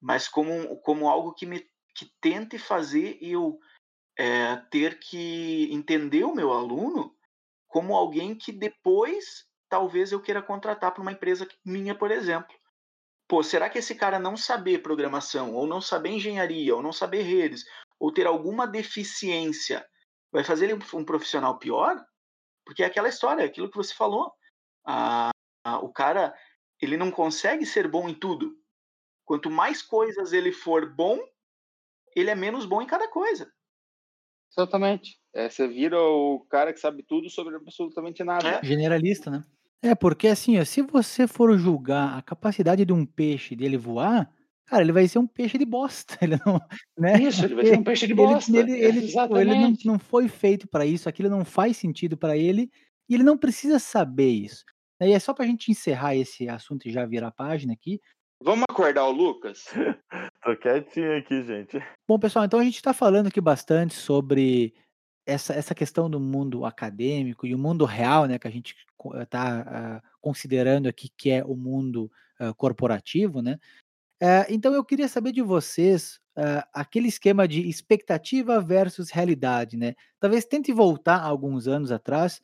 [0.00, 3.60] mas como, como algo que me que tente fazer eu
[4.16, 7.16] é, ter que entender o meu aluno
[7.68, 12.54] como alguém que depois talvez eu queira contratar para uma empresa minha, por exemplo.
[13.26, 17.22] Pô, será que esse cara não saber programação, ou não saber engenharia, ou não saber
[17.22, 17.64] redes,
[17.98, 19.86] ou ter alguma deficiência,
[20.30, 21.98] vai fazer ele um profissional pior?
[22.66, 24.30] Porque é aquela história, é aquilo que você falou.
[24.86, 25.30] Ah,
[25.80, 26.34] o cara,
[26.78, 28.54] ele não consegue ser bom em tudo.
[29.24, 31.18] Quanto mais coisas ele for bom,
[32.14, 33.50] ele é menos bom em cada coisa.
[34.56, 35.18] Exatamente.
[35.34, 38.48] É, você vira o cara que sabe tudo sobre absolutamente nada.
[38.48, 38.64] É.
[38.64, 39.44] Generalista, né?
[39.82, 44.30] É, porque assim, ó, se você for julgar a capacidade de um peixe dele voar,
[44.66, 46.16] cara, ele vai ser um peixe de bosta.
[46.22, 46.60] Ele não,
[46.96, 47.20] né?
[47.20, 48.56] Isso, ele vai ser um peixe de bosta.
[48.56, 52.16] Ele, ele, ele, tipo, ele não, não foi feito para isso, aquilo não faz sentido
[52.16, 52.70] para ele
[53.08, 54.64] e ele não precisa saber isso.
[55.00, 58.00] E é só para a gente encerrar esse assunto e já virar a página aqui.
[58.44, 59.66] Vamos acordar o Lucas?
[60.42, 61.78] Tô quietinho aqui, gente.
[62.08, 64.74] Bom, pessoal, então a gente está falando aqui bastante sobre
[65.24, 68.74] essa, essa questão do mundo acadêmico e o mundo real, né, que a gente
[69.20, 73.60] está uh, ah, considerando aqui que é o mundo uh, corporativo, né?
[74.20, 76.20] Uh, então eu queria saber de vocês
[76.72, 79.94] aquele esquema de expectativa versus realidade, né?
[80.18, 82.40] Talvez tente voltar alguns anos atrás.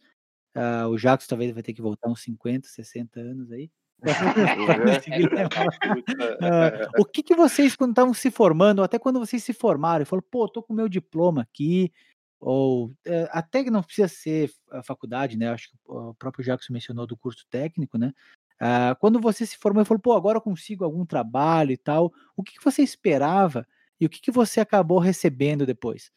[0.91, 3.71] o Jacques talvez vai ter que voltar uns 50, 60 anos aí.
[6.99, 10.49] o que, que vocês, quando estavam se formando, até quando vocês se formaram, falaram, pô,
[10.49, 11.93] tô com meu diploma aqui,
[12.41, 15.51] ou é, até que não precisa ser a faculdade, né?
[15.51, 18.13] Acho que o próprio Jackson mencionou do curso técnico, né?
[18.61, 22.13] Ah, quando você se formou e falou, pô, agora eu consigo algum trabalho e tal,
[22.37, 23.67] o que, que você esperava
[24.01, 26.11] e o que, que você acabou recebendo depois?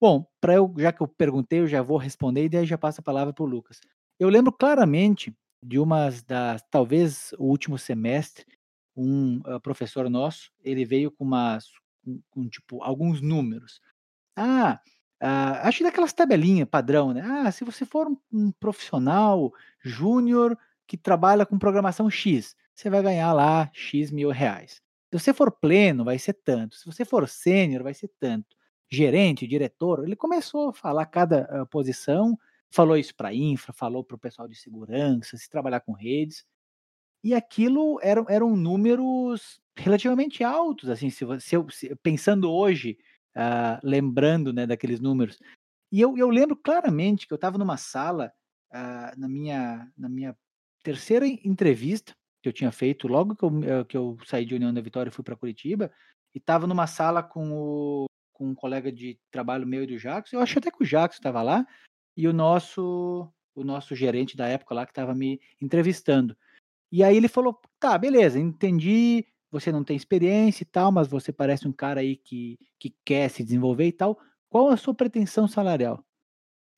[0.00, 3.00] Bom, para eu, já que eu perguntei, eu já vou responder e daí já passo
[3.00, 3.80] a palavra para o Lucas.
[4.18, 5.34] Eu lembro claramente
[5.66, 8.46] de umas das, talvez o último semestre,
[8.96, 11.66] um uh, professor nosso, ele veio com umas,
[12.30, 13.80] com, tipo alguns números.
[14.36, 14.80] Ah,
[15.20, 17.22] ah, acho daquelas tabelinhas padrão, né?
[17.24, 19.52] Ah, se você for um, um profissional
[19.82, 24.80] júnior que trabalha com programação X, você vai ganhar lá X mil reais.
[25.10, 26.76] Se você for pleno, vai ser tanto.
[26.76, 28.56] Se você for sênior, vai ser tanto.
[28.90, 32.38] Gerente, diretor, ele começou a falar cada uh, posição,
[32.70, 36.44] falou isso para infra, falou para o pessoal de segurança, se trabalhar com redes.
[37.24, 42.98] E aquilo eram, eram números relativamente altos, assim, se, se eu, se, pensando hoje
[43.36, 45.38] uh, lembrando né, daqueles números.
[45.92, 48.32] E eu, eu lembro claramente que eu estava numa sala,
[48.72, 50.36] uh, na, minha, na minha
[50.82, 54.72] terceira entrevista que eu tinha feito, logo que eu, eh, que eu saí de União
[54.72, 55.90] da Vitória e fui para Curitiba,
[56.32, 60.36] e estava numa sala com, o, com um colega de trabalho meu e do Jackson,
[60.36, 61.66] eu acho até que o Jackson estava lá,
[62.16, 66.36] e o nosso o nosso gerente da época lá que estava me entrevistando.
[66.92, 71.32] E aí ele falou: tá, beleza, entendi você não tem experiência e tal, mas você
[71.32, 74.18] parece um cara aí que, que quer se desenvolver e tal.
[74.48, 76.04] Qual a sua pretensão salarial?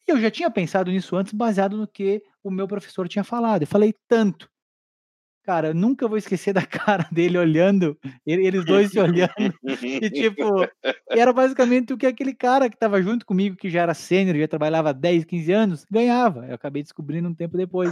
[0.07, 3.63] E eu já tinha pensado nisso antes, baseado no que o meu professor tinha falado.
[3.63, 4.51] Eu falei tanto.
[5.49, 6.61] Cara, eu nunca vou esquecer da
[7.01, 9.33] cara dele olhando, eles dois se olhando,
[9.83, 10.45] e tipo,
[11.09, 14.47] era basicamente o que aquele cara que estava junto comigo, que já era sênior, já
[14.47, 16.47] trabalhava 10, 15 anos, ganhava.
[16.47, 17.91] Eu acabei descobrindo um tempo depois.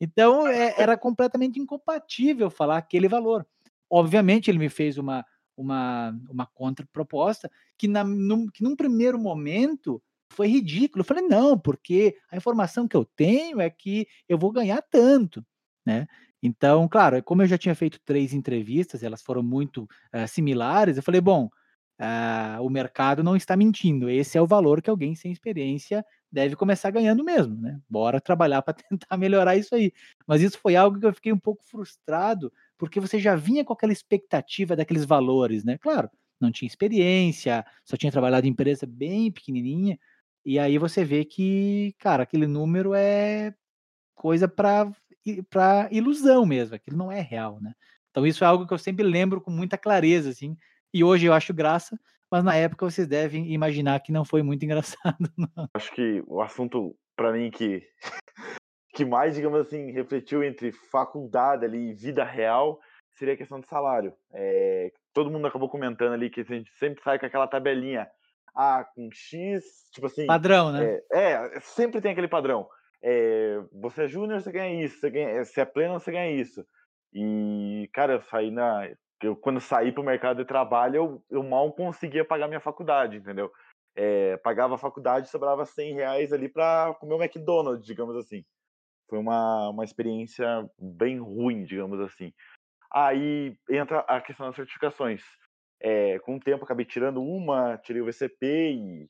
[0.00, 3.46] Então, é, era completamente incompatível falar aquele valor.
[3.88, 5.24] Obviamente, ele me fez uma,
[5.56, 11.02] uma, uma contraproposta que, na, num, que num primeiro momento foi ridículo.
[11.02, 15.46] Eu falei, não, porque a informação que eu tenho é que eu vou ganhar tanto,
[15.86, 16.08] né?
[16.42, 21.02] Então, claro, como eu já tinha feito três entrevistas, elas foram muito uh, similares, eu
[21.02, 21.48] falei, bom,
[22.00, 26.56] uh, o mercado não está mentindo, esse é o valor que alguém sem experiência deve
[26.56, 27.80] começar ganhando mesmo, né?
[27.88, 29.92] Bora trabalhar para tentar melhorar isso aí.
[30.26, 33.72] Mas isso foi algo que eu fiquei um pouco frustrado, porque você já vinha com
[33.72, 35.78] aquela expectativa daqueles valores, né?
[35.78, 39.98] Claro, não tinha experiência, só tinha trabalhado em empresa bem pequenininha,
[40.44, 43.54] e aí você vê que, cara, aquele número é
[44.14, 44.90] coisa para
[45.50, 47.72] para ilusão mesmo, aquilo não é real, né?
[48.10, 50.56] Então isso é algo que eu sempre lembro com muita clareza, assim,
[50.92, 51.98] e hoje eu acho graça,
[52.30, 55.30] mas na época vocês devem imaginar que não foi muito engraçado.
[55.36, 55.68] Não.
[55.74, 57.82] Acho que o assunto para mim que
[58.94, 62.80] que mais, digamos assim, refletiu entre faculdade ali e vida real
[63.12, 64.14] seria a questão do salário.
[64.32, 68.08] É, todo mundo acabou comentando ali que a gente sempre sai com aquela tabelinha.
[68.54, 70.26] Ah, com X, tipo assim.
[70.26, 71.00] Padrão, né?
[71.12, 72.66] É, é sempre tem aquele padrão.
[73.08, 74.98] É, você é júnior, você ganha isso.
[74.98, 76.66] Você, ganha, você é pleno, você ganha isso.
[77.12, 78.90] E, cara, eu saí na.
[79.22, 83.50] Eu, quando saí pro mercado de trabalho, eu, eu mal conseguia pagar minha faculdade, entendeu?
[83.94, 88.44] É, pagava a faculdade sobrava 100 reais ali para comer o McDonald's, digamos assim.
[89.08, 92.32] Foi uma, uma experiência bem ruim, digamos assim.
[92.92, 95.22] Aí entra a questão das certificações.
[95.80, 99.08] É, com o tempo, acabei tirando uma, tirei o VCP e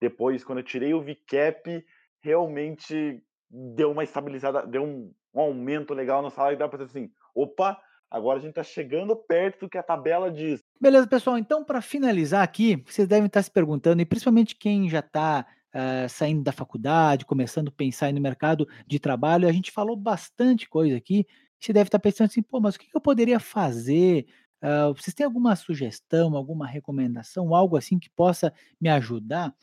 [0.00, 1.84] depois, quando eu tirei o VCAP,
[2.22, 6.98] realmente deu uma estabilizada, deu um, um aumento legal no salário e dá para dizer
[6.98, 7.78] assim: opa,
[8.10, 10.62] agora a gente está chegando perto do que a tabela diz.
[10.80, 11.38] Beleza, pessoal.
[11.38, 16.08] Então, para finalizar aqui, vocês devem estar se perguntando, e principalmente quem já está uh,
[16.08, 20.96] saindo da faculdade, começando a pensar no mercado de trabalho, a gente falou bastante coisa
[20.96, 21.26] aqui.
[21.58, 24.26] Você deve estar pensando assim, pô, mas o que eu poderia fazer?
[24.62, 29.54] Uh, vocês têm alguma sugestão, alguma recomendação, algo assim que possa me ajudar?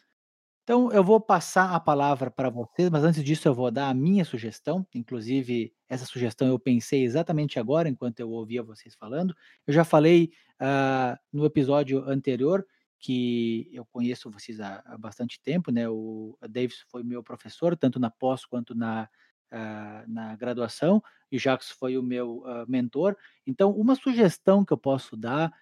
[0.66, 3.94] Então, eu vou passar a palavra para vocês, mas antes disso eu vou dar a
[3.94, 4.84] minha sugestão.
[4.96, 9.36] Inclusive, essa sugestão eu pensei exatamente agora, enquanto eu ouvia vocês falando.
[9.68, 12.66] Eu já falei uh, no episódio anterior
[13.00, 15.88] que eu conheço vocês há, há, bastante tempo, né?
[15.88, 19.08] O Davis foi meu professor, tanto na pós quanto na,
[19.54, 21.00] uh, na graduação,
[21.32, 23.16] e o Jacques foi o meu uh, mentor.
[23.46, 25.54] Então, uma sugestão que eu posso dar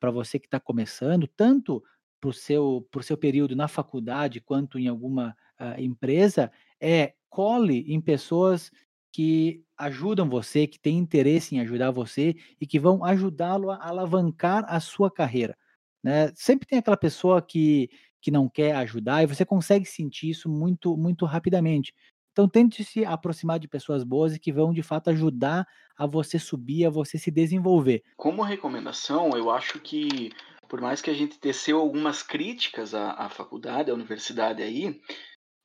[0.00, 1.84] para você que está começando, tanto
[2.24, 6.50] o seu, pro seu período na faculdade quanto em alguma uh, empresa
[6.80, 8.70] é cole em pessoas
[9.12, 14.64] que ajudam você, que têm interesse em ajudar você e que vão ajudá-lo a alavancar
[14.68, 15.56] a sua carreira.
[16.02, 16.32] Né?
[16.34, 17.88] Sempre tem aquela pessoa que,
[18.20, 21.94] que não quer ajudar e você consegue sentir isso muito, muito rapidamente.
[22.32, 26.38] Então tente se aproximar de pessoas boas e que vão de fato ajudar a você
[26.38, 28.02] subir, a você se desenvolver.
[28.16, 30.30] Como recomendação, eu acho que
[30.68, 35.00] por mais que a gente teceu algumas críticas à, à faculdade, à universidade aí,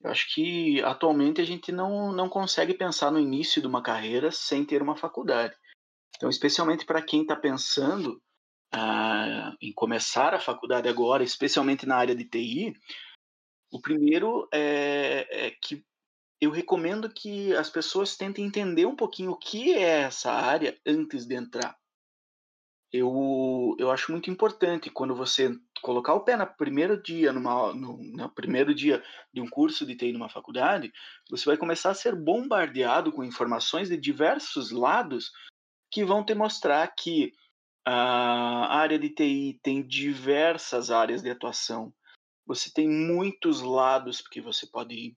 [0.02, 4.30] eu acho que atualmente a gente não, não consegue pensar no início de uma carreira
[4.30, 5.54] sem ter uma faculdade.
[6.16, 8.20] Então, especialmente para quem está pensando
[8.72, 12.74] ah, em começar a faculdade agora, especialmente na área de TI,
[13.70, 15.84] o primeiro é, é que
[16.40, 21.26] eu recomendo que as pessoas tentem entender um pouquinho o que é essa área antes
[21.26, 21.76] de entrar
[22.96, 25.50] eu, eu acho muito importante quando você
[25.82, 29.02] colocar o pé no primeiro dia numa, no, no primeiro dia
[29.32, 30.92] de um curso de TI numa faculdade,
[31.28, 35.32] você vai começar a ser bombardeado com informações de diversos lados
[35.90, 37.32] que vão te mostrar que
[37.84, 41.92] a área de TI tem diversas áreas de atuação.
[42.46, 45.16] Você tem muitos lados que você pode ir.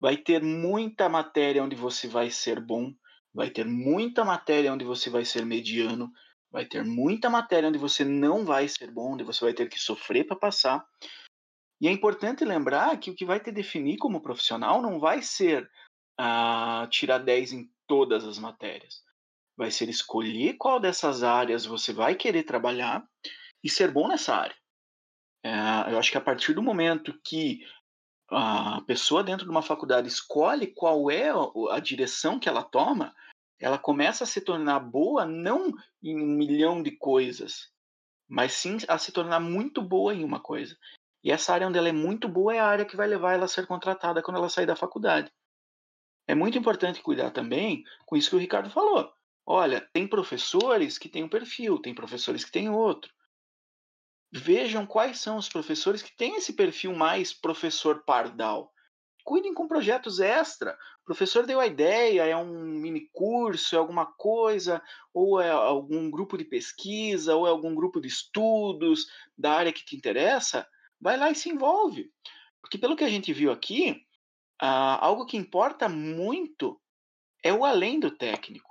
[0.00, 2.92] Vai ter muita matéria onde você vai ser bom,
[3.32, 6.10] vai ter muita matéria onde você vai ser mediano,
[6.56, 9.78] Vai ter muita matéria onde você não vai ser bom, onde você vai ter que
[9.78, 10.82] sofrer para passar.
[11.78, 15.70] E é importante lembrar que o que vai te definir como profissional não vai ser
[16.18, 19.02] uh, tirar 10 em todas as matérias.
[19.54, 23.06] Vai ser escolher qual dessas áreas você vai querer trabalhar
[23.62, 24.56] e ser bom nessa área.
[25.44, 27.60] Uh, eu acho que a partir do momento que
[28.30, 31.30] a pessoa dentro de uma faculdade escolhe qual é
[31.70, 33.14] a direção que ela toma,
[33.58, 37.70] ela começa a se tornar boa não em um milhão de coisas,
[38.28, 40.76] mas sim a se tornar muito boa em uma coisa.
[41.24, 43.46] E essa área onde ela é muito boa é a área que vai levar ela
[43.46, 45.32] a ser contratada quando ela sair da faculdade.
[46.26, 49.12] É muito importante cuidar também com isso que o Ricardo falou.
[49.44, 53.12] Olha, tem professores que têm um perfil, tem professores que têm outro.
[54.32, 58.72] Vejam quais são os professores que têm esse perfil mais professor pardal
[59.26, 60.78] cuidem com projetos extra.
[61.02, 64.80] O professor deu a ideia, é um mini curso, é alguma coisa,
[65.12, 69.84] ou é algum grupo de pesquisa, ou é algum grupo de estudos da área que
[69.84, 70.64] te interessa,
[71.00, 72.08] vai lá e se envolve.
[72.62, 74.00] Porque pelo que a gente viu aqui,
[74.62, 76.80] ah, algo que importa muito
[77.42, 78.70] é o além do técnico.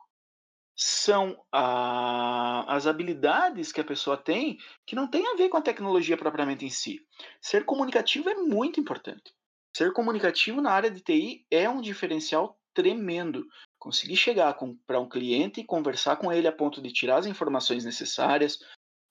[0.74, 5.62] São ah, as habilidades que a pessoa tem que não tem a ver com a
[5.62, 7.06] tecnologia propriamente em si.
[7.42, 9.36] Ser comunicativo é muito importante.
[9.76, 13.46] Ser comunicativo na área de TI é um diferencial tremendo.
[13.78, 14.58] Conseguir chegar
[14.88, 18.58] para um cliente e conversar com ele a ponto de tirar as informações necessárias,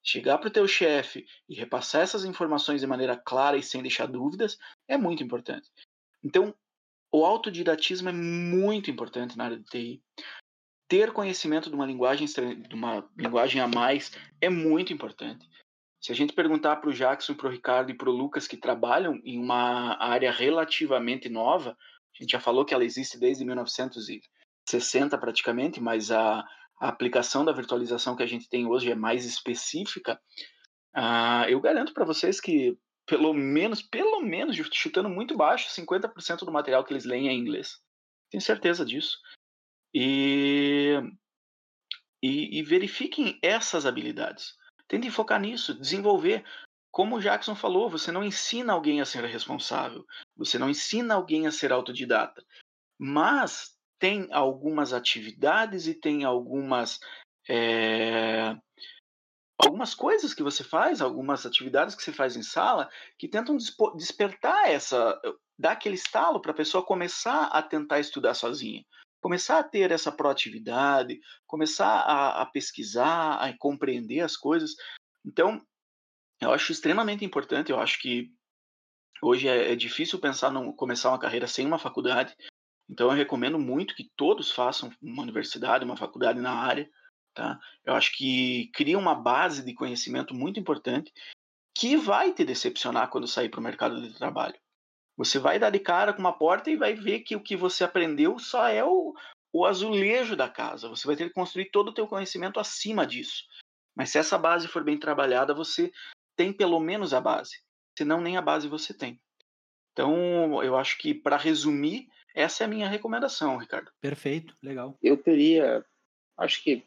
[0.02, 4.06] chegar para o teu chefe e repassar essas informações de maneira clara e sem deixar
[4.06, 4.56] dúvidas
[4.88, 5.70] é muito importante.
[6.24, 6.54] Então,
[7.12, 10.02] o autodidatismo é muito importante na área de TI.
[10.88, 15.46] Ter conhecimento de uma linguagem, de uma linguagem a mais é muito importante.
[16.04, 18.58] Se a gente perguntar para o Jackson, para o Ricardo e para o Lucas, que
[18.58, 25.16] trabalham em uma área relativamente nova, a gente já falou que ela existe desde 1960
[25.16, 26.40] praticamente, mas a,
[26.78, 30.20] a aplicação da virtualização que a gente tem hoje é mais específica.
[30.94, 36.52] Uh, eu garanto para vocês que pelo menos, pelo menos, chutando muito baixo, 50% do
[36.52, 37.80] material que eles leem é em inglês.
[38.30, 39.16] Tenho certeza disso.
[39.94, 41.00] E,
[42.22, 44.54] e, e verifiquem essas habilidades.
[44.88, 46.44] Tentem focar nisso, desenvolver.
[46.90, 51.46] Como o Jackson falou, você não ensina alguém a ser responsável, você não ensina alguém
[51.46, 52.44] a ser autodidata,
[52.98, 57.00] mas tem algumas atividades e tem algumas
[57.48, 58.56] é,
[59.58, 63.56] algumas coisas que você faz, algumas atividades que você faz em sala que tentam
[63.96, 65.20] despertar essa,
[65.58, 68.84] dar aquele estalo para a pessoa começar a tentar estudar sozinha
[69.24, 74.74] começar a ter essa proatividade, começar a, a pesquisar, a compreender as coisas.
[75.24, 75.62] Então,
[76.42, 77.72] eu acho extremamente importante.
[77.72, 78.30] Eu acho que
[79.22, 82.36] hoje é, é difícil pensar em começar uma carreira sem uma faculdade.
[82.86, 86.86] Então, eu recomendo muito que todos façam uma universidade, uma faculdade na área.
[87.32, 87.58] Tá?
[87.82, 91.10] Eu acho que cria uma base de conhecimento muito importante
[91.74, 94.54] que vai te decepcionar quando sair para o mercado de trabalho.
[95.16, 97.84] Você vai dar de cara com uma porta e vai ver que o que você
[97.84, 99.14] aprendeu só é o,
[99.52, 100.88] o azulejo da casa.
[100.88, 103.44] Você vai ter que construir todo o teu conhecimento acima disso.
[103.94, 105.92] Mas se essa base for bem trabalhada, você
[106.36, 107.62] tem pelo menos a base.
[107.96, 109.20] Senão nem a base você tem.
[109.92, 113.92] Então, eu acho que para resumir, essa é a minha recomendação, Ricardo.
[114.00, 114.98] Perfeito, legal.
[115.00, 115.86] Eu teria,
[116.36, 116.84] acho que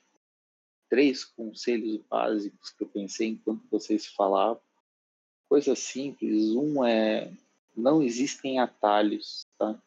[0.89, 4.61] três conselhos básicos que eu pensei enquanto vocês falavam.
[5.47, 6.49] Coisa simples.
[6.49, 7.31] Um é
[7.77, 9.79] não existem atalhos, tá?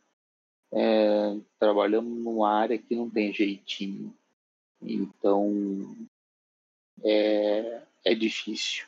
[0.73, 4.17] É, trabalhamos numa área que não tem jeitinho.
[4.81, 6.09] Então
[7.03, 8.87] é, é difícil.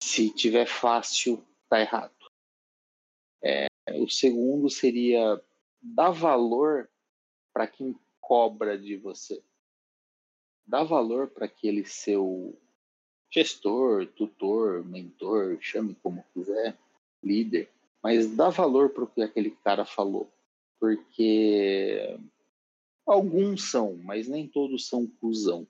[0.00, 2.14] Se tiver fácil, tá errado.
[3.42, 5.42] É, o segundo seria
[5.82, 6.88] dar valor
[7.52, 9.42] para quem cobra de você.
[10.66, 12.58] Dá valor para aquele seu
[13.30, 16.78] gestor, tutor, mentor, chame como quiser,
[17.22, 17.68] líder,
[18.04, 20.30] mas dá valor para o que aquele cara falou,
[20.78, 22.18] porque
[23.06, 25.66] alguns são, mas nem todos são cuzão.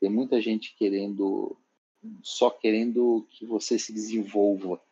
[0.00, 1.56] Tem muita gente querendo,
[2.24, 4.82] só querendo que você se desenvolva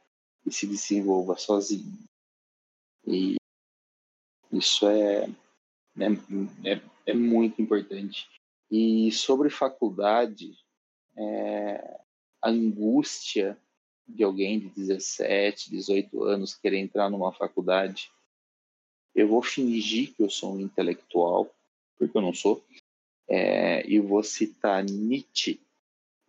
[0.47, 1.99] e se desenvolva sozinho.
[3.05, 3.35] E
[4.53, 5.25] isso é,
[5.99, 8.29] é, é, é muito importante.
[8.71, 10.57] E sobre faculdade,
[11.17, 12.01] é,
[12.41, 13.59] a angústia
[14.07, 18.11] de alguém de 17, 18 anos querer entrar numa faculdade,
[19.15, 21.49] eu vou fingir que eu sou um intelectual,
[21.97, 22.63] porque eu não sou,
[23.29, 25.61] é, e vou citar Nietzsche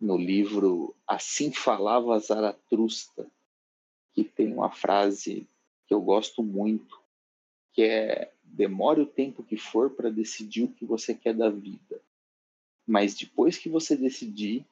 [0.00, 3.26] no livro Assim Falava Zaratustra,
[4.12, 5.46] que tem uma frase
[5.86, 7.00] que eu gosto muito,
[7.72, 12.00] que é demore o tempo que for para decidir o que você quer da vida.
[12.86, 14.64] Mas depois que você decidir,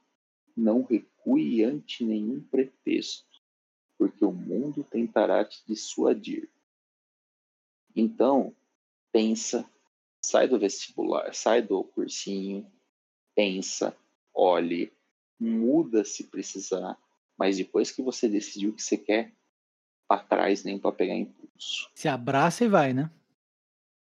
[0.56, 0.82] não
[1.24, 3.40] recue ante nenhum pretexto,
[3.98, 6.48] porque o mundo tentará te dissuadir.
[7.96, 8.54] Então,
[9.12, 9.68] pensa,
[10.22, 12.70] sai do vestibular, sai do cursinho,
[13.34, 13.96] pensa,
[14.34, 14.92] olhe,
[15.38, 16.98] muda se precisar,
[17.36, 19.32] mas depois que você decidiu o que você quer,
[20.06, 21.90] para trás nem para pegar impulso.
[21.94, 23.10] Se abraça e vai, né?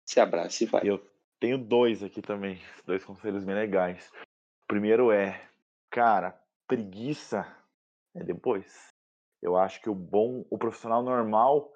[0.04, 0.82] Se abraça e vai.
[0.84, 0.98] Eu
[1.38, 4.10] tenho dois aqui também, dois conselhos bem legais.
[4.64, 5.48] O primeiro é,
[5.90, 7.46] cara, preguiça
[8.14, 8.88] é depois.
[9.42, 11.70] Eu acho que o bom, o profissional normal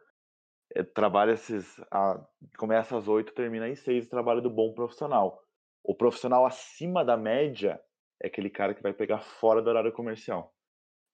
[0.75, 2.25] é, trabalha esses, a,
[2.59, 5.43] começa às oito, termina às seis, o trabalho do bom profissional.
[5.83, 7.81] O profissional acima da média
[8.23, 10.53] é aquele cara que vai pegar fora do horário comercial.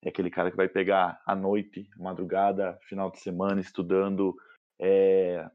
[0.04, 4.34] É aquele cara que vai pegar à noite, madrugada, final de semana, estudando.
[4.80, 5.48] É,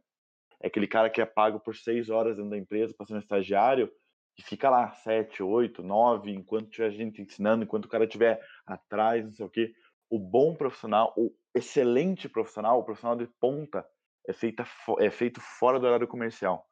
[0.62, 3.20] é aquele cara que é pago por seis horas dentro da empresa para ser um
[3.20, 3.92] estagiário
[4.38, 9.26] e fica lá sete, oito, nove, enquanto tiver gente ensinando, enquanto o cara estiver atrás,
[9.26, 9.74] não sei o quê.
[10.10, 13.86] O bom profissional, o excelente profissional, o profissional de ponta,
[14.28, 14.66] é, feita,
[15.00, 16.66] é feito fora do horário comercial.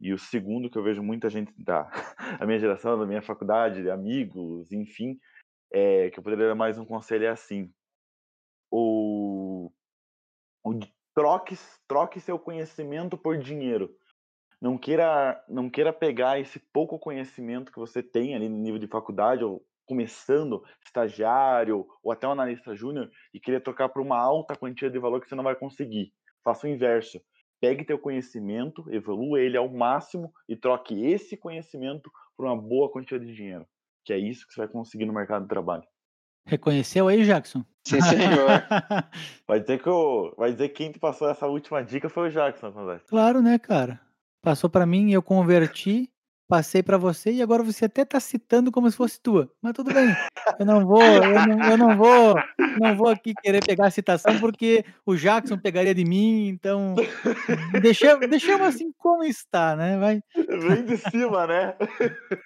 [0.00, 1.90] E o segundo que eu vejo muita gente da
[2.40, 5.18] a minha geração, da minha faculdade, amigos, enfim,
[5.72, 7.72] é, que eu poderia dar mais um conselho é assim:
[8.70, 9.72] o,
[10.64, 10.78] o
[11.14, 11.56] troque,
[11.88, 13.96] troque seu conhecimento por dinheiro.
[14.64, 18.86] Não queira, não queira pegar esse pouco conhecimento que você tem ali no nível de
[18.86, 24.56] faculdade ou começando estagiário ou até um analista júnior e querer trocar por uma alta
[24.56, 26.14] quantia de valor que você não vai conseguir.
[26.42, 27.20] Faça o inverso.
[27.60, 33.20] Pegue teu conhecimento, evolua ele ao máximo e troque esse conhecimento por uma boa quantia
[33.20, 33.66] de dinheiro
[34.04, 35.82] que é isso que você vai conseguir no mercado de trabalho.
[36.46, 37.64] Reconheceu aí, Jackson?
[37.86, 38.62] Sim, senhor.
[39.48, 42.30] vai dizer que o, vai dizer que quem te passou essa última dica foi o
[42.30, 42.70] Jackson.
[43.08, 43.98] Claro, né, cara?
[44.44, 46.12] Passou para mim, eu converti
[46.48, 49.50] passei para você e agora você até tá citando como se fosse tua.
[49.62, 50.14] Mas tudo bem.
[50.58, 52.34] Eu não vou, eu não, eu não vou,
[52.78, 56.94] não vou aqui querer pegar a citação porque o Jackson pegaria de mim, então
[57.80, 59.96] deixamos, deixamos assim como está, né?
[59.98, 60.20] Vai.
[60.36, 61.74] Vem de cima, né?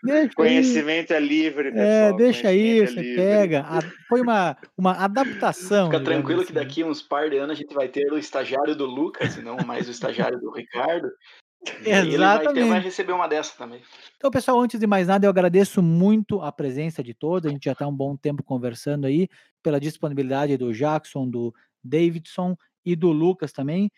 [0.03, 1.17] Deixa Conhecimento aí.
[1.17, 1.89] é livre, é, pessoal.
[1.89, 3.17] É, deixa aí, é você livre.
[3.17, 3.67] pega.
[4.09, 5.91] Foi uma, uma adaptação.
[5.91, 6.49] Fica tranquilo assim.
[6.49, 9.57] que daqui uns par de anos a gente vai ter o estagiário do Lucas, não
[9.67, 11.09] mais o estagiário do Ricardo.
[11.63, 12.15] Exatamente.
[12.15, 13.83] Ele vai, ter, vai, receber uma dessa também.
[14.17, 17.49] Então, pessoal, antes de mais nada, eu agradeço muito a presença de todos.
[17.49, 19.29] A gente já está um bom tempo conversando aí,
[19.63, 23.91] pela disponibilidade do Jackson, do Davidson e do Lucas também.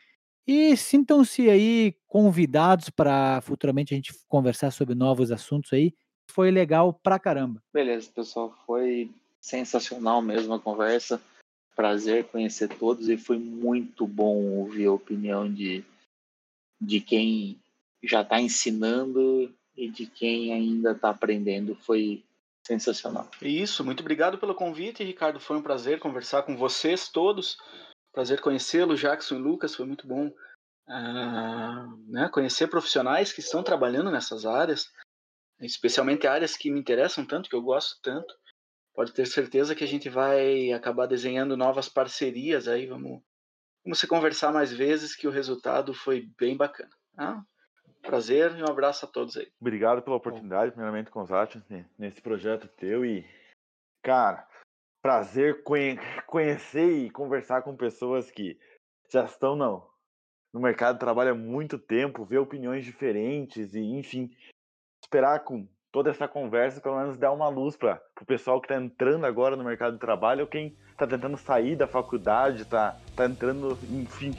[0.46, 5.94] E sintam-se aí convidados para futuramente a gente conversar sobre novos assuntos aí.
[6.30, 7.62] Foi legal pra caramba.
[7.72, 8.54] Beleza, pessoal.
[8.66, 11.20] Foi sensacional mesmo a conversa.
[11.76, 15.84] Prazer conhecer todos e foi muito bom ouvir a opinião de
[16.80, 17.60] de quem
[18.02, 21.74] já está ensinando e de quem ainda está aprendendo.
[21.76, 22.24] Foi
[22.66, 23.28] sensacional.
[23.42, 25.40] Isso, muito obrigado pelo convite, Ricardo.
[25.40, 27.58] Foi um prazer conversar com vocês todos.
[28.12, 30.26] prazer conhecê-lo, Jackson e Lucas, foi muito bom
[30.88, 34.90] uh, né, conhecer profissionais que estão trabalhando nessas áreas,
[35.60, 38.34] especialmente áreas que me interessam tanto, que eu gosto tanto.
[38.94, 43.22] Pode ter certeza que a gente vai acabar desenhando novas parcerias aí, vamos,
[43.84, 46.90] vamos se conversar mais vezes, que o resultado foi bem bacana.
[47.14, 47.44] Tá?
[48.02, 49.50] Prazer e um abraço a todos aí.
[49.60, 51.30] Obrigado pela oportunidade, primeiramente, com os
[51.98, 53.26] nesse projeto teu e,
[54.02, 54.48] cara,
[55.02, 55.62] prazer
[56.26, 58.58] conhecer e conversar com pessoas que
[59.10, 59.86] já estão no,
[60.52, 64.30] no mercado de trabalho há muito tempo, ver opiniões diferentes e, enfim,
[65.02, 68.82] esperar com toda essa conversa pelo menos dar uma luz para o pessoal que está
[68.82, 73.24] entrando agora no mercado de trabalho ou quem está tentando sair da faculdade, está tá
[73.24, 74.34] entrando, enfim,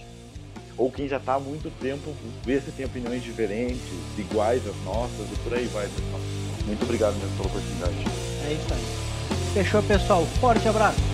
[0.78, 5.32] ou quem já está há muito tempo, ver se tem opiniões diferentes, iguais às nossas
[5.32, 6.22] e por aí vai, pessoal.
[6.66, 7.95] Muito obrigado mesmo pela oportunidade.
[8.47, 9.54] É isso aí.
[9.54, 10.24] Fechou, pessoal.
[10.39, 11.11] Forte abraço.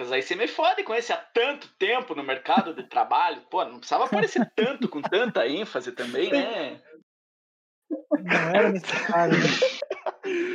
[0.00, 3.42] Lucas, aí você me fode com esse há tanto tempo no mercado de trabalho.
[3.50, 6.80] Pô, não precisava aparecer tanto, com tanta ênfase também, né?
[7.90, 9.38] Não era necessário.
[9.38, 9.44] Né?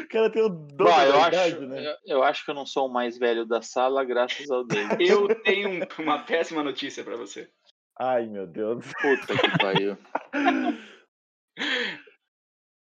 [0.04, 1.86] O cara tem o dom Bah, eu, acho, né?
[1.86, 4.90] eu, eu, acho que eu não sou o mais velho da sala, graças ao Deus.
[5.00, 7.50] Eu tenho uma péssima notícia para você.
[8.00, 8.86] Ai, meu Deus.
[9.02, 9.98] Puta que pariu.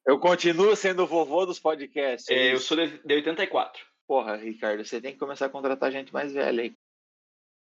[0.06, 2.28] Eu continuo sendo o vovô dos podcasts.
[2.28, 3.93] É, eu sou de 84.
[4.06, 6.74] Porra, Ricardo, você tem que começar a contratar gente mais velha aí.